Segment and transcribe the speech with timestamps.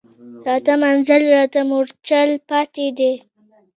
[0.47, 3.13] راته منزل راته مورچل پاتي دی